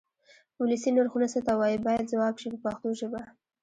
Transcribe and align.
ولسي 0.59 0.89
نرخونه 0.95 1.27
څه 1.33 1.39
ته 1.47 1.51
وایي 1.59 1.77
باید 1.87 2.09
ځواب 2.11 2.35
شي 2.41 2.47
په 2.51 2.57
پښتو 2.65 2.87
ژبه. 2.99 3.21